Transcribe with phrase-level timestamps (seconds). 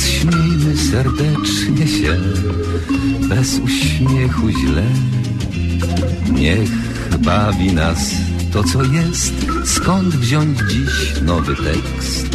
[0.00, 2.20] śmiejmy serdecznie się,
[3.28, 4.84] bez uśmiechu źle.
[6.32, 6.70] Niech
[7.18, 8.10] bawi nas
[8.52, 9.34] to, co jest,
[9.64, 12.34] skąd wziąć dziś nowy tekst.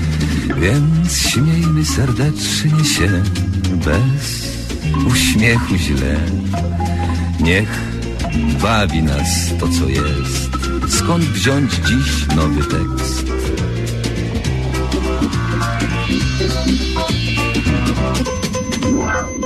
[0.61, 3.23] Więc śmiejmy serdecznie się,
[3.85, 4.51] bez
[5.07, 6.19] uśmiechu źle.
[7.39, 7.79] Niech
[8.61, 9.27] bawi nas
[9.59, 10.49] to, co jest.
[10.87, 13.25] Skąd wziąć dziś nowy tekst?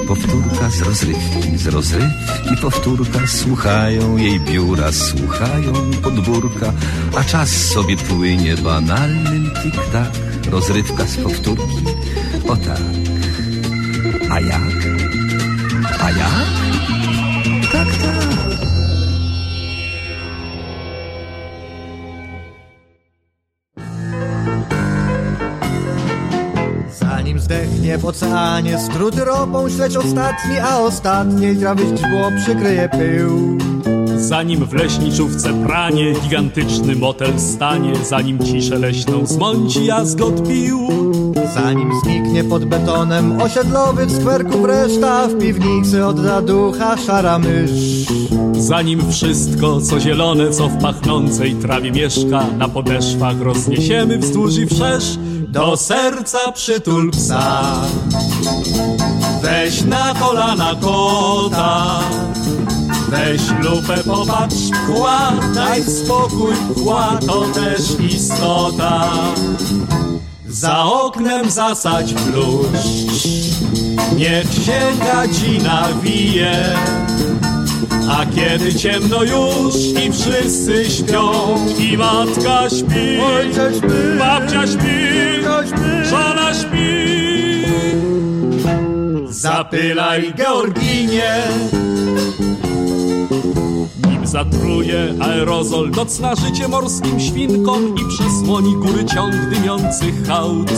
[0.08, 5.74] Powtórka z rozrywki, z rozrywki powtórka Słuchają jej biura, słuchają
[6.04, 6.74] podwórka
[7.18, 11.84] A czas sobie płynie banalnym tik-tak Rozrywka z powtórki,
[12.50, 12.82] o tak
[14.32, 14.62] A jak?
[16.00, 16.48] A jak?
[17.72, 18.26] Tak, tak
[27.00, 33.58] Zanim zdechnie w oceanie Struty ropą śledź ostatni A ostatniej trawy źdźbło przykryje pył
[34.18, 40.88] Zanim w leśniczówce pranie Gigantyczny motel stanie Zanim ciszę leśną zmąci jazgot pił.
[41.54, 48.06] Zanim zniknie pod betonem Osiedlowych skwerków reszta W piwnicy odda ducha szara mysz.
[48.58, 55.18] Zanim wszystko co zielone Co w pachnącej trawie mieszka Na podeszwach rozniesiemy wzdłuż i wszerz
[55.48, 57.62] Do serca przytul psa.
[59.42, 62.00] Weź na kolana kota
[63.10, 67.82] Weź lupę, popatrz, pchła, daj spokój, pchła, to też
[68.14, 69.12] istota.
[70.48, 73.28] Za oknem zasadź bluszcz,
[74.18, 76.66] niech się gadzina wije.
[78.10, 81.32] A kiedy ciemno już i wszyscy śpią,
[81.80, 84.96] i matka śpi, Ojciec śpi, babcia śpi,
[85.68, 86.10] śpi.
[86.10, 87.16] żona śpi.
[89.30, 91.34] Zapylaj Georginie,
[94.36, 100.72] zatruje aerozol Nocna życie morskim świnkom i przysłoni góry ciąg dymiących hałd.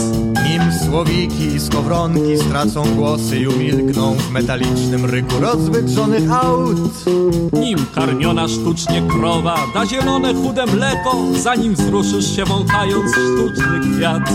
[0.48, 7.04] Nim słowiki i skowronki stracą głosy i umilkną w metalicznym ryku rozwydrzonych aut.
[7.52, 14.32] Nim karmiona sztucznie krowa da zielone chude mleko, zanim wzruszysz się wąchając sztuczny kwiat.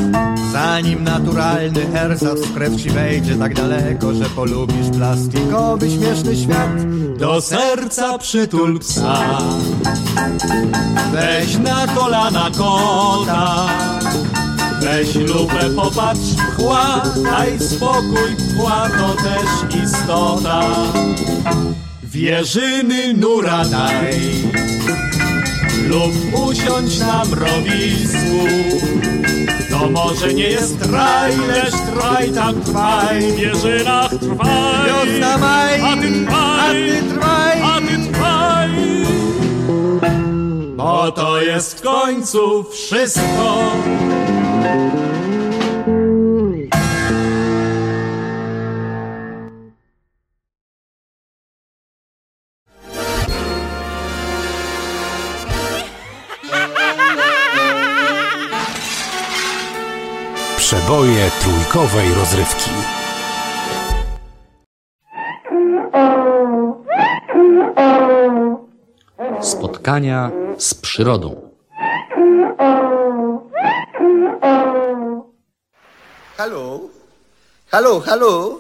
[0.52, 6.70] Zanim naturalny ersatz w krew ci wejdzie tak daleko, że polubisz plastikowy śmieszny świat.
[7.18, 9.13] Do serca przytul psa,
[11.12, 13.68] weź na kolana kota.
[14.82, 20.62] Weź lupę, popatrz, pchła, daj spokój, pchła to też istota.
[22.04, 24.20] Wierzyny nura daj
[25.88, 26.14] lub
[26.48, 28.48] usiądź na mrowisku.
[29.70, 34.88] To może nie jest raj, lecz trwaj tak trwaj, w wieżynach trwaj.
[34.88, 37.73] Wiosna maj, a ty trwaj, a ty trwaj.
[40.76, 43.72] Bo to jest w końcu wszystko.
[60.58, 62.70] Przeboje trójkowej rozrywki.
[69.84, 71.50] Spotkania z przyrodą.
[76.38, 76.80] Halo?
[77.72, 78.60] Halo, halo?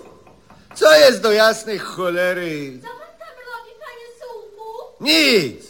[0.75, 2.79] Co jest do jasnej cholery?
[2.81, 4.69] Co pan tam robi, panie Sułku?
[4.99, 5.63] Nic!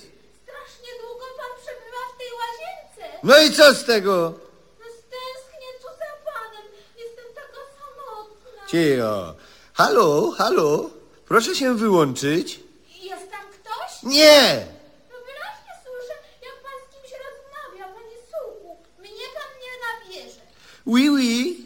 [0.44, 3.18] Strasznie długo pan przebywa w tej łazience.
[3.24, 4.34] No i co z tego?
[4.80, 6.66] No stęsknię tu za panem.
[6.98, 8.68] Jestem taka samotna.
[8.72, 9.36] Cicho.
[9.74, 10.90] Halo, halo?
[11.28, 12.60] Proszę się wyłączyć.
[13.04, 14.04] Jest tam ktoś?
[14.04, 14.66] Nie!
[15.12, 16.16] No wyraźnie słyszę,
[16.48, 18.78] jak pan z kimś rozmawia, panie Sułku.
[19.00, 20.42] Mnie pan nie nabierze.
[20.86, 21.66] Oui, oui.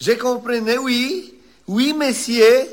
[0.00, 1.34] Je comprenez, oui.
[1.66, 2.66] Oui, monsieur.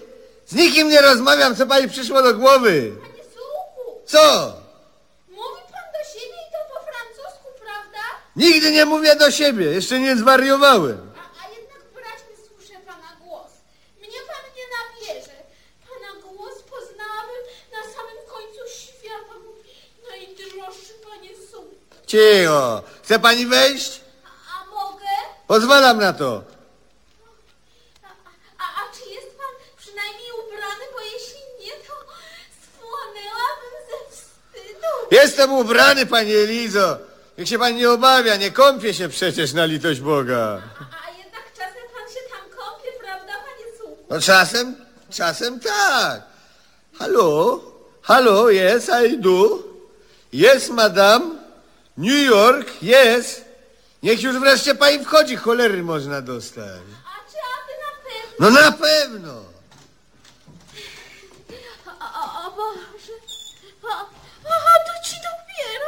[0.47, 2.91] Z nikim nie rozmawiam, co pani przyszło do głowy.
[3.01, 4.53] Panie Sułku, Co?
[5.29, 8.01] mówi pan do siebie i to po francusku, prawda?
[8.35, 11.11] Nigdy nie mówię do siebie, jeszcze nie zwariowałem.
[11.17, 13.51] A, a jednak wyraźnie słyszę pana głos.
[13.99, 15.35] Mnie pan nie nabierze.
[15.89, 17.41] Pana głos poznałabym
[17.71, 19.33] na samym końcu świata.
[20.09, 21.75] Najdroższy panie Sułku.
[22.07, 22.83] Cicho.
[23.03, 24.04] Chce pani wejść?
[25.47, 26.43] Pozwalam na to.
[28.03, 31.93] A, a, a czy jest pan przynajmniej ubrany, bo jeśli nie, to
[32.63, 34.91] spłonęłabym ze wstydu.
[35.11, 36.97] Jestem ubrany, pani Elizo.
[37.37, 40.37] Niech się pani nie obawia, nie kąpię się przecież na litość Boga.
[40.37, 44.05] A, a jednak czasem pan się tam kąpie, prawda, panie Sułku?
[44.09, 44.75] No czasem,
[45.09, 46.21] czasem tak.
[46.99, 47.61] Halo?
[48.01, 49.59] Halo, yes, I do.
[50.33, 51.39] Yes, madam.
[51.97, 53.44] New York, yes.
[54.05, 56.81] Niech już wreszcie pani wchodzi, cholery można dostać.
[57.05, 58.35] A czy aby na pewno?
[58.39, 59.43] No na pewno.
[61.99, 63.13] A, a Boże.
[63.91, 64.01] A,
[64.49, 65.85] a to ci dopiero.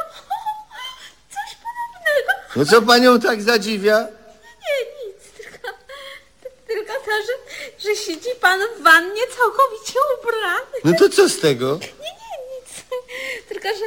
[1.34, 2.32] Coś podobnego.
[2.56, 3.98] No co panią tak zadziwia?
[4.00, 5.68] Nie, nic, tylko,
[6.66, 7.34] tylko to, że,
[7.88, 10.76] że siedzi pan w wannie całkowicie ubrany.
[10.84, 11.78] No to co z tego?
[11.82, 12.84] Nie, nie, nic.
[13.48, 13.84] Tylko, że,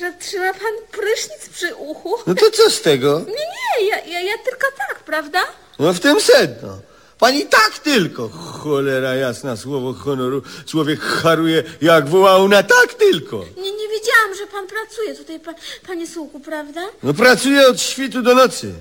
[0.00, 2.14] że trzyma pan prysznic przy uchu.
[2.26, 3.20] No to co z tego?
[3.26, 5.42] Nie, nie, ja, ja, ja tylko tak, prawda?
[5.78, 6.78] No w tym sedno.
[7.18, 8.28] Pani tak tylko.
[8.28, 10.42] Cholera jasna, słowo honoru.
[10.66, 13.36] Człowiek haruje jak wołał na tak tylko.
[13.36, 15.54] Nie, nie wiedziałam, że pan pracuje tutaj, pa,
[15.86, 16.80] panie Sułku, prawda?
[17.02, 18.72] No pracuję od świtu do nocy.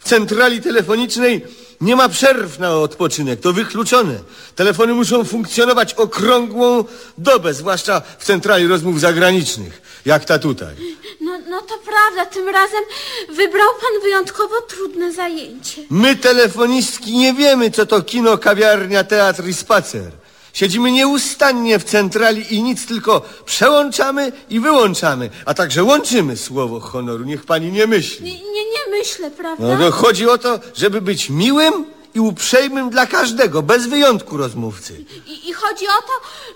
[0.00, 1.46] W centrali telefonicznej
[1.80, 4.14] nie ma przerw na odpoczynek, to wykluczone.
[4.54, 6.84] Telefony muszą funkcjonować okrągłą
[7.18, 10.74] dobę, zwłaszcza w centrali rozmów zagranicznych, jak ta tutaj.
[11.20, 12.84] No, no to prawda, tym razem
[13.28, 15.82] wybrał pan wyjątkowo trudne zajęcie.
[15.90, 20.10] My, telefonistki, nie wiemy, co to kino, kawiarnia, teatr i spacer.
[20.54, 27.24] Siedzimy nieustannie w centrali i nic, tylko przełączamy i wyłączamy, a także łączymy słowo honoru.
[27.24, 28.24] Niech pani nie myśli.
[28.24, 29.64] Nie, nie, nie myślę, prawda?
[29.76, 35.04] No to chodzi o to, żeby być miłym i uprzejmym dla każdego, bez wyjątku rozmówcy.
[35.26, 36.12] I, I chodzi o to,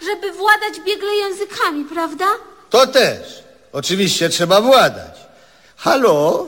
[0.06, 2.26] żeby władać biegle językami, prawda?
[2.70, 3.42] To też.
[3.72, 5.14] Oczywiście trzeba władać.
[5.76, 6.46] Halo?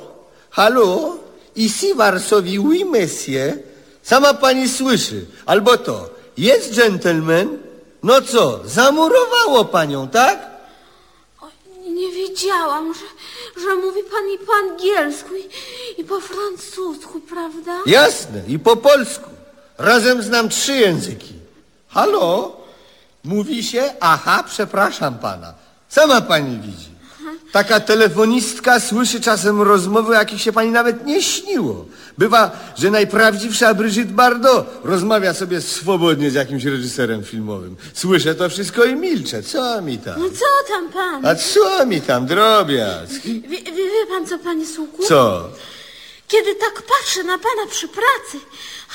[0.50, 1.16] Halo?
[1.56, 3.58] Ici Warsowi, oui, monsieur.
[4.02, 5.26] Sama pani słyszy.
[5.46, 6.10] Albo to.
[6.36, 7.58] Jest gentleman?
[8.02, 10.38] No co, zamurowało panią, tak?
[11.40, 11.46] O,
[11.90, 13.00] nie wiedziałam, że,
[13.56, 15.48] że mówi pan i po angielsku, i,
[16.00, 17.80] i po francusku, prawda?
[17.86, 19.30] Jasne, i po polsku.
[19.78, 21.34] Razem znam trzy języki.
[21.88, 22.56] Halo?
[23.24, 25.54] Mówi się, aha, przepraszam pana.
[25.88, 26.89] Sama pani widzi.
[27.52, 31.86] Taka telefonistka słyszy czasem rozmowy, o jakich się pani nawet nie śniło.
[32.18, 37.76] Bywa, że najprawdziwsza Brigitte Bardot rozmawia sobie swobodnie z jakimś reżyserem filmowym.
[37.94, 39.42] Słyszę to wszystko i milczę.
[39.42, 40.20] Co mi tam?
[40.20, 41.26] No co tam pan?
[41.26, 43.22] A co mi tam, drobiazg?
[43.24, 45.02] Wie, wie, wie pan co, panie Sułku?
[45.02, 45.48] Co?
[46.28, 48.46] Kiedy tak patrzę na pana przy pracy,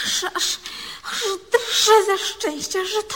[0.06, 0.58] aż, aż,
[1.12, 3.16] aż drżę ze szczęścia, że to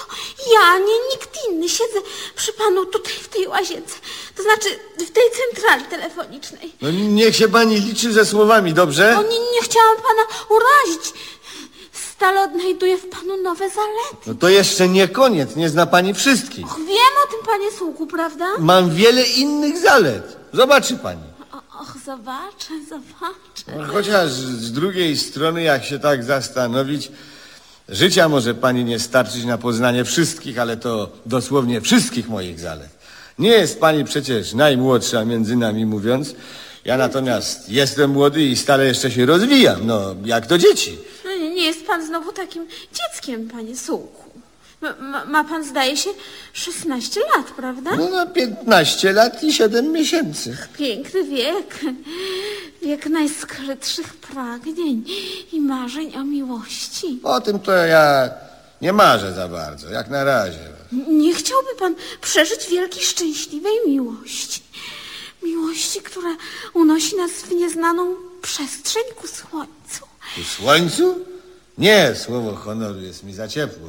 [0.54, 2.00] ja, nie nikt inny, siedzę
[2.36, 3.96] przy panu tutaj w tej łazience.
[4.36, 6.74] To znaczy w tej centrali telefonicznej.
[6.82, 9.18] No niech się pani liczy ze słowami, dobrze?
[9.18, 11.14] O, nie, nie chciałam pana urazić.
[12.16, 14.18] Stale odnajduję w panu nowe zalety.
[14.28, 16.66] No to jeszcze nie koniec, nie zna pani wszystkich.
[16.66, 18.46] Och, wiem o tym, panie Sułku, prawda?
[18.60, 20.38] Mam wiele innych zalet.
[20.54, 21.22] Zobaczy pani.
[21.52, 23.78] O, och, zobaczę, zobaczę.
[23.88, 27.12] No, Chociaż z drugiej strony, jak się tak zastanowić,
[27.92, 32.90] życia może pani nie starczyć na poznanie wszystkich, ale to dosłownie wszystkich moich zalet.
[33.40, 36.36] Nie jest pani przecież najmłodsza między nami mówiąc.
[36.86, 40.98] Ja natomiast jestem młody i stale jeszcze się rozwijam, no jak to dzieci.
[41.26, 44.30] No, nie, nie jest pan znowu takim dzieckiem, panie Sułku.
[44.82, 46.10] Ma, ma, pan, zdaje się,
[46.54, 47.96] 16 lat, prawda?
[47.96, 50.58] No na 15 lat i 7 miesięcy.
[50.78, 51.80] Piękny wiek.
[52.90, 55.06] Człowiek najskrytszych pragnień
[55.52, 57.20] i marzeń o miłości.
[57.24, 58.30] O tym to ja
[58.82, 60.60] nie marzę za bardzo, jak na razie.
[61.08, 64.64] Nie chciałby pan przeżyć wielkiej, szczęśliwej miłości.
[65.44, 66.36] Miłości, która
[66.74, 70.06] unosi nas w nieznaną przestrzeń ku słońcu.
[70.36, 71.26] Ku słońcu?
[71.78, 73.88] Nie, słowo honoru jest mi za ciepło.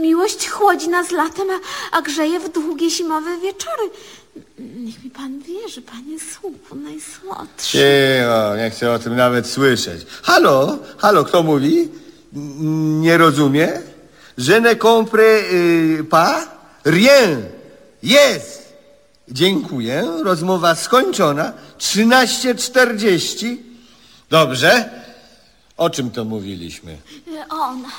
[0.00, 1.58] Miłość chłodzi nas latem, a,
[1.96, 3.90] a grzeje w długie zimowe wieczory.
[4.58, 7.72] Niech mi pan wierzy, panie sługu najsłodszy.
[7.72, 10.06] Cicho, nie chcę o tym nawet słyszeć.
[10.22, 11.88] Halo, halo, kto mówi?
[12.36, 13.68] N- Nie rozumie?
[14.38, 16.48] Je ne comprends y, pas?
[16.84, 17.42] Rien.
[18.02, 18.72] Jest.
[19.28, 20.04] Dziękuję.
[20.24, 21.52] Rozmowa skończona.
[21.78, 23.56] 13.40.
[24.30, 24.90] Dobrze.
[25.76, 26.98] O czym to mówiliśmy?
[27.50, 27.92] O nas.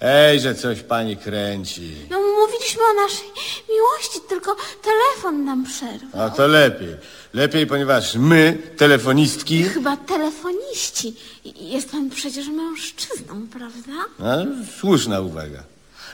[0.00, 1.94] Ej, że coś pani kręci.
[2.10, 3.28] No mówiliśmy o naszej
[3.70, 6.22] miłości, tylko telefon nam przerwał.
[6.22, 6.96] A to lepiej.
[7.34, 11.14] Lepiej, ponieważ my, telefonistki, Chyba telefoniści.
[11.60, 13.92] Jest pan przecież mężczyzną, prawda?
[14.18, 14.36] No,
[14.80, 15.62] słuszna uwaga.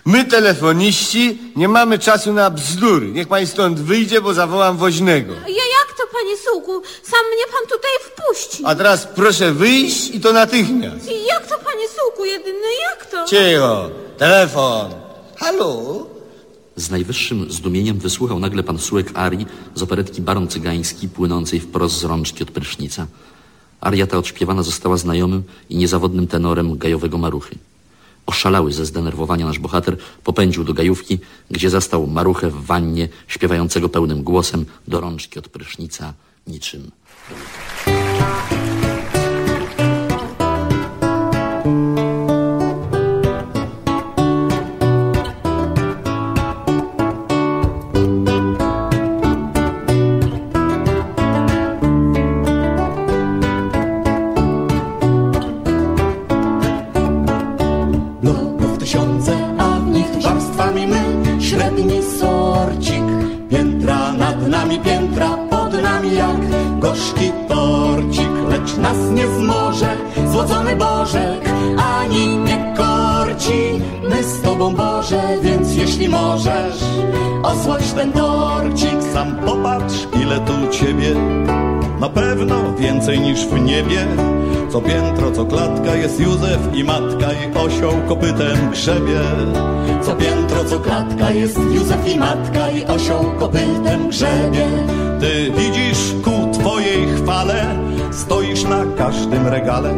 [0.05, 3.07] My, telefoniści, nie mamy czasu na bzdury.
[3.07, 5.33] Niech pani stąd wyjdzie, bo zawołam woźnego.
[5.35, 6.73] Ja jak to, panie Sułku?
[7.03, 8.63] Sam mnie pan tutaj wpuści.
[8.67, 11.11] A teraz proszę wyjść i to natychmiast.
[11.11, 13.25] I Jak to, panie Sułku, jedyny, jak to?
[13.25, 14.91] Cicho, telefon.
[15.37, 16.07] Halo?
[16.77, 22.05] Z najwyższym zdumieniem wysłuchał nagle pan Sułek arii z operetki Baron Cygański płynącej wprost z
[22.05, 23.07] rączki od prysznica.
[23.81, 27.55] Aria ta odśpiewana została znajomym i niezawodnym tenorem gajowego maruchy.
[28.27, 31.19] Oszalały ze zdenerwowania nasz bohater popędził do gajówki,
[31.51, 36.15] gdzie zastał maruchę w wannie, śpiewającego pełnym głosem do rączki od prysznica
[36.47, 36.91] niczym.
[61.83, 63.03] Średni sorcik.
[63.51, 66.41] Piętra nad nami, piętra pod nami jak
[66.79, 69.97] Gorzki torcik, lecz nas nie zmoże
[70.33, 73.81] Złocony Bożek, ani nie korci.
[74.11, 76.85] My z Tobą Boże, więc jeśli możesz
[77.43, 79.03] Osłodź ten torcik.
[79.13, 81.15] Sam popatrz, ile tu ciebie
[82.03, 84.07] Na pewno więcej niż w niebie.
[84.73, 89.21] Co piętro, co klatka jest Józef i matka I osioł kopytem grzebie.
[90.03, 94.67] Co piętro, co klatka jest Józef i matka i osioł kopytem grzebie.
[95.21, 97.79] Ty widzisz ku twojej chwale
[98.13, 99.95] Stoisz na każdym regale.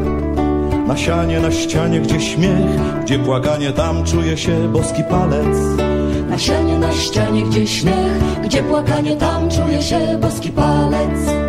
[0.87, 5.58] Na sianie, na ścianie, gdzie śmiech Gdzie płakanie, tam czuje się boski palec.
[6.28, 11.43] Na sianie, na ścianie, gdzie śmiech Gdzie płakanie, tam czuje się boski palec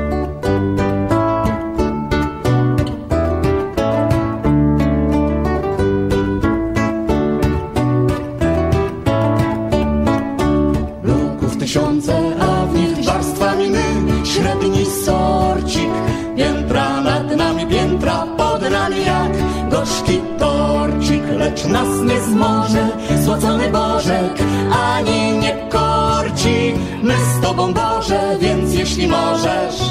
[23.25, 24.33] Złocony Bożek,
[24.71, 26.73] ani nie korci.
[27.03, 29.81] My z Tobą Boże, więc jeśli możesz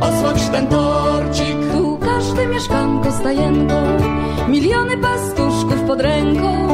[0.00, 1.56] Osłodź ten torcik.
[1.72, 3.74] Tu każde mieszkanko stajenko
[4.48, 6.68] Miliony pastuszków pod ręką.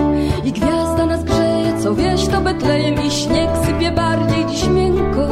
[0.45, 5.29] I gwiazda nas grzeje, co wieś to Betlejem I śnieg sypie bardziej dziś miękko.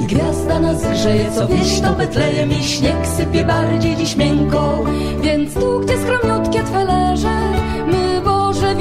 [0.00, 4.84] I gwiazda nas grzeje, co wieś to Betlejem I śnieg sypie bardziej dziś miękko.
[5.22, 7.61] Więc tu, gdzie skromniutkie Twe leże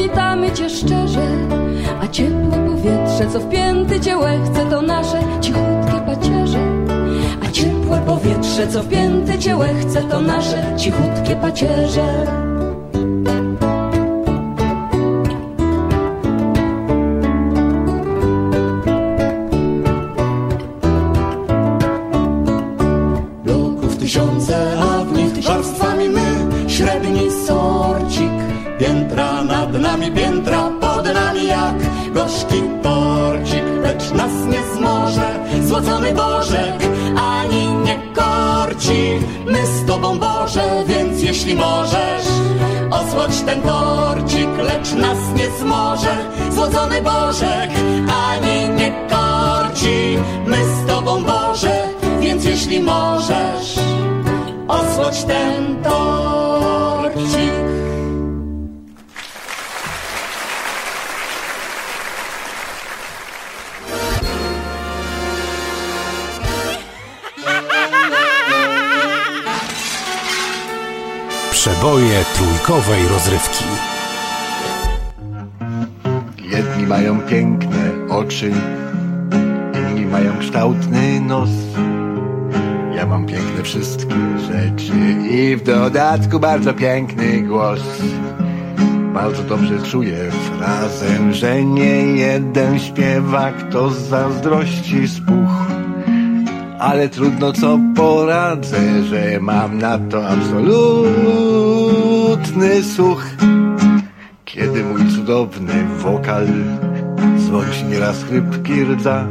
[0.03, 1.27] witamy Cię szczerze
[2.01, 6.59] A ciepłe powietrze, co wpięty Cię łechce To nasze cichutkie pacierze.
[7.47, 12.50] A ciepłe powietrze, co wpięte Cię łechce To nasze cichutkie pacierze
[39.91, 42.25] Tobą Boże, więc jeśli możesz
[42.91, 46.15] Osłodź ten torcik, lecz nas nie zmoże.
[46.51, 47.69] Złocony Bożek,
[48.27, 50.17] ani nie korci.
[50.45, 51.87] My z Tobą Boże,
[52.19, 53.79] więc jeśli możesz
[54.67, 56.40] Osłodź ten torcik
[71.61, 73.65] Przeboje trójkowej rozrywki.
[76.43, 78.51] Jedni mają piękne oczy,
[79.73, 81.49] inni mają kształtny nos.
[82.95, 84.15] Ja mam piękne wszystkie
[84.47, 84.93] rzeczy
[85.31, 87.81] i w dodatku bardzo piękny głos.
[89.13, 95.70] Bardzo dobrze czuję frazę, że nie jeden śpiewak to zazdrości spuch.
[96.81, 100.73] Ale trudno co poradzę, że mam na to absolutny
[102.83, 103.25] słuch.
[104.45, 106.47] Kiedy mój cudowny wokal
[107.37, 109.27] dzwoni nieraz chrypki rdza,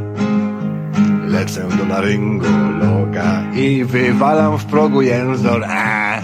[1.27, 5.63] lecę do laryngologa i wywalam w progu jęzor.
[5.63, 6.21] A!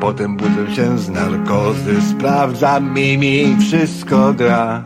[0.00, 4.84] Potem budzę się z narkozy, sprawdzam mimi, wszystko gra.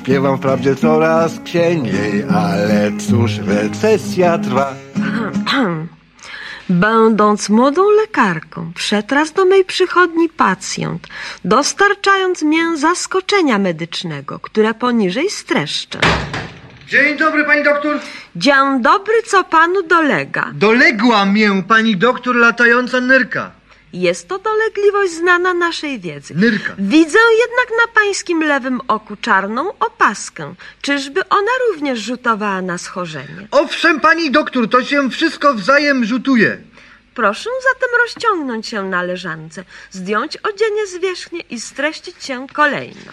[0.00, 4.74] Śpiewam wprawdzie coraz księniej, ale cóż, recesja trwa.
[6.68, 11.06] Będąc młodą lekarką, przetras do mej przychodni pacjent,
[11.44, 15.98] dostarczając mię zaskoczenia medycznego, które poniżej streszczę.
[16.88, 17.98] Dzień dobry, pani doktor.
[18.36, 20.50] Dzień dobry, co panu dolega?
[20.54, 23.59] Doległa mię pani doktor latająca nyrka.
[23.92, 26.34] Jest to dolegliwość znana naszej wiedzy.
[26.34, 26.74] Nyrka.
[26.78, 30.54] Widzę jednak na pańskim lewym oku czarną opaskę.
[30.82, 33.48] Czyżby ona również rzutowała na schorzenie?
[33.50, 36.58] Owszem, pani doktor, to się wszystko wzajem rzutuje.
[37.14, 43.12] Proszę zatem rozciągnąć się na leżance, zdjąć odzienie z wierzchni i streścić się kolejno.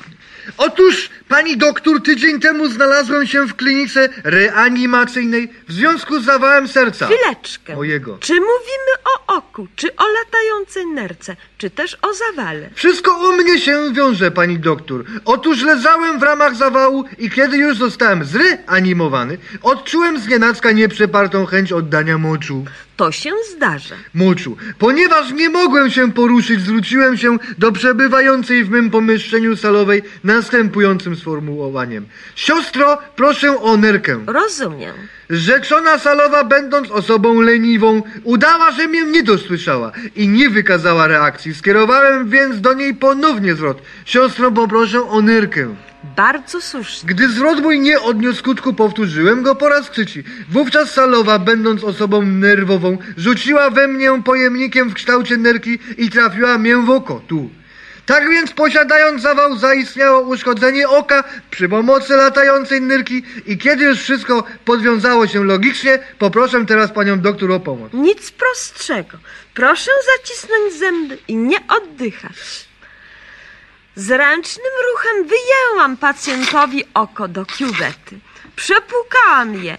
[0.57, 7.07] Otóż, pani doktor, tydzień temu znalazłem się w klinice reanimacyjnej w związku z zawałem serca.
[7.07, 7.75] Chwileczkę.
[7.75, 8.17] Mojego.
[8.17, 12.69] Czy mówimy o oku, czy o latającej nerce, czy też o zawale?
[12.73, 15.03] Wszystko u mnie się wiąże, pani doktor.
[15.25, 22.17] Otóż leżałem w ramach zawału i kiedy już zostałem zreanimowany, odczułem znienacka nieprzepartą chęć oddania
[22.17, 22.65] moczu.
[22.97, 23.95] To się zdarza.
[24.13, 24.57] Moczu.
[24.79, 32.05] Ponieważ nie mogłem się poruszyć, zwróciłem się do przebywającej w mym pomieszczeniu salowej następującym sformułowaniem.
[32.35, 34.23] Siostro, proszę o nerkę.
[34.27, 34.95] Rozumiem.
[35.29, 41.46] Rzeczona salowa, będąc osobą leniwą, udała, że mnie nie dosłyszała i nie wykazała reakcji.
[41.53, 43.81] Skierowałem więc do niej ponownie zwrot.
[44.05, 45.75] Siostro, poproszę o nerkę.
[46.15, 47.09] Bardzo słusznie.
[47.09, 50.23] Gdy zwrot mój nie odniósł skutku, powtórzyłem go po raz trzeci.
[50.49, 56.77] Wówczas salowa, będąc osobą nerwową, rzuciła we mnie pojemnikiem w kształcie nerki i trafiła mię
[56.77, 57.49] w oko, tu.
[58.07, 64.43] Tak więc posiadając zawał zaistniało uszkodzenie oka przy pomocy latającej nyrki i kiedy już wszystko
[64.65, 67.93] podwiązało się logicznie, poproszę teraz panią doktor o pomoc.
[67.93, 69.17] Nic prostszego.
[69.57, 72.67] Proszę zacisnąć zęby i nie oddychać.
[73.95, 78.19] Zręcznym ruchem wyjęłam pacjentowi oko do kiuwety.
[78.55, 79.77] Przepłukałam je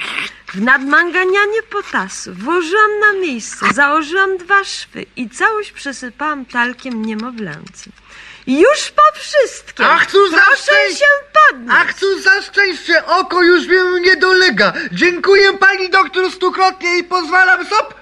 [0.54, 7.92] w nadmanganianie potasu, włożyłam na miejsce, założyłam dwa szwy i całość przesypałam talkiem niemowlęcym.
[8.46, 9.86] Już po wszystkim.
[9.88, 10.98] Ach, cóż za Proszę szczęście!
[10.98, 11.80] się podnieść.
[11.80, 14.72] Ach, cóż za szczęście, oko już mnie nie dolega.
[14.92, 17.94] Dziękuję pani doktor stukrotnie i pozwalam sobie...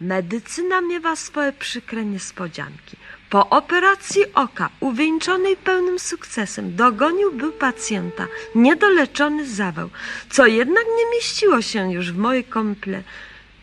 [0.00, 2.96] Medycyna miewa swoje przykre niespodzianki.
[3.30, 9.90] Po operacji oka, uwieńczonej pełnym sukcesem, dogonił był pacjenta niedoleczony zawał,
[10.30, 13.02] co jednak nie mieściło się już w mojej komple...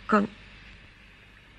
[0.08, 0.28] Kom,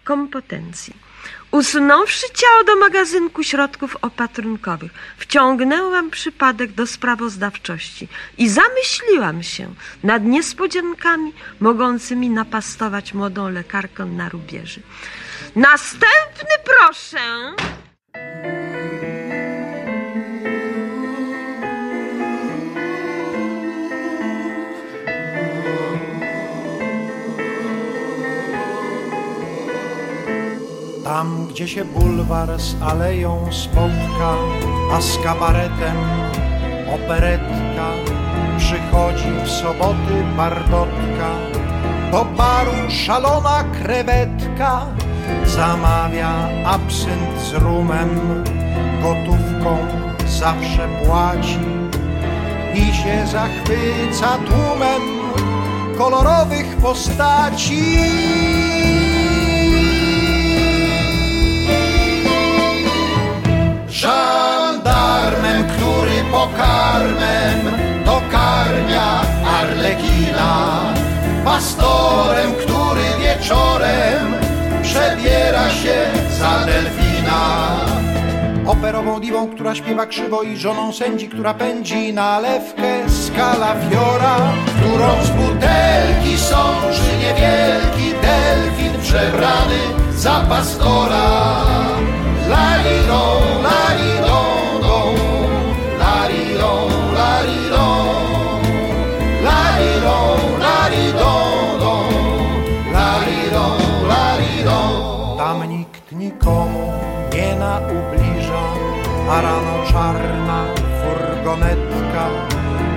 [0.04, 1.07] kompetencji.
[1.50, 8.08] Usunąwszy ciało do magazynku środków opatrunkowych, wciągnęłam przypadek do sprawozdawczości
[8.38, 14.80] i zamyśliłam się nad niespodziankami mogącymi napastować młodą lekarkę na rubieży.
[15.56, 17.18] Następny proszę!
[31.08, 34.34] Tam, gdzie się bulwar z aleją spotka,
[34.92, 35.96] a z kabaretem
[36.94, 37.86] operetka,
[38.58, 41.30] przychodzi w soboty bardotka,
[42.12, 44.86] do baru szalona krewetka,
[45.46, 46.32] zamawia
[46.64, 48.44] absynt z rumem,
[49.02, 49.78] gotówką
[50.26, 51.58] zawsze płaci
[52.74, 55.02] i się zachwyca tłumem
[55.98, 58.47] kolorowych postaci.
[66.30, 67.60] Pokarmem
[68.04, 69.20] dokarmia
[69.60, 70.82] arlekina.
[71.44, 74.34] Pastorem, który wieczorem
[74.82, 75.96] przebiera się
[76.38, 77.98] za delfina.
[78.66, 84.36] Operową diwą, która śpiewa krzywo i żoną sędzi, która pędzi nalewkę z kalafiora
[84.66, 89.78] Którą z butelki sączy niewielki delfin przebrany
[90.16, 90.40] za
[111.42, 112.24] brunetka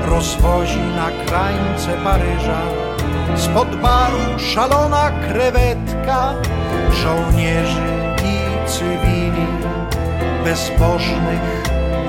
[0.06, 2.62] rozwozi na krańce Paryża.
[3.36, 6.34] Spod baru szalona krewetka
[6.92, 7.92] żołnierzy
[8.24, 9.48] i cywili,
[10.44, 11.64] bezbożnych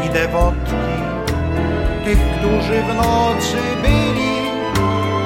[0.07, 0.93] i dewotki,
[2.05, 4.33] tych, którzy w nocy byli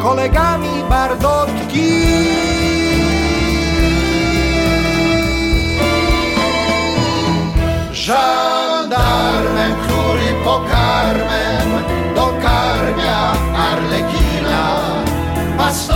[0.02, 1.92] kolegami Bardotki.
[7.92, 8.55] Żandarmem,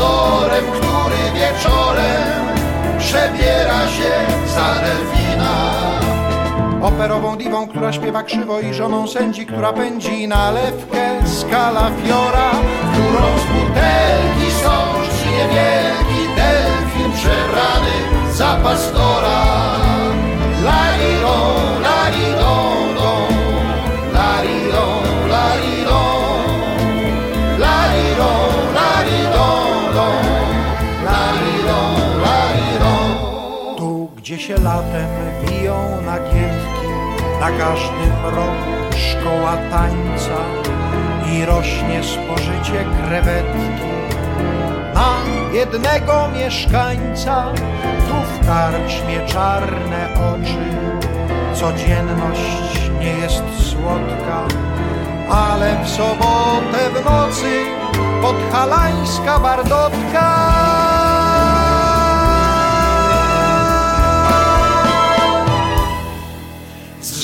[0.01, 2.47] Który wieczorem
[2.99, 4.13] przebiera się
[4.55, 5.71] za delfina.
[6.83, 12.51] Operową diwą, która śpiewa krzywo i żoną sędzi, która pędzi nalewkę z kalafiora
[12.93, 19.80] Którą z butelki sączy niewielki delfin przebrany za pastora
[34.51, 35.09] się latem
[35.47, 36.89] biją nagiewki,
[37.41, 40.39] na każdym roku szkoła tańca
[41.33, 43.85] i rośnie spożycie krewetki.
[44.95, 45.15] Na
[45.53, 47.53] jednego mieszkańca,
[48.09, 50.67] tu w karczmie czarne oczy,
[51.55, 54.45] codzienność nie jest słodka,
[55.31, 57.65] ale w sobotę w nocy
[58.23, 60.80] podhalańska bardotka.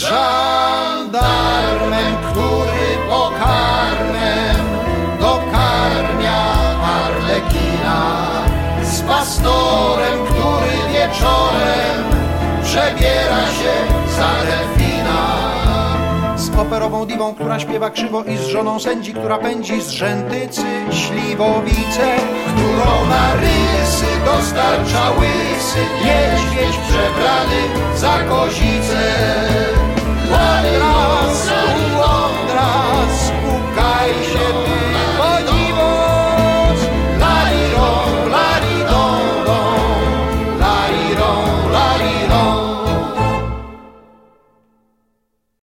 [0.08, 1.46] Żandarmem,
[2.30, 4.66] który pokarmem
[5.20, 6.42] dokarmia
[7.04, 8.00] Arlekina,
[8.82, 12.04] z pastorem, który wieczorem
[12.62, 13.74] przebiera się
[14.16, 15.22] za delfina.
[16.36, 22.16] Z operową diwą, która śpiewa krzywo i z żoną sędzi, która pędzi z rzętycy śliwowice,
[22.46, 27.60] którą na rysy dostarcza łysy niedźwiedź przebrany
[27.96, 29.85] za kozicę.
[30.28, 31.55] Por.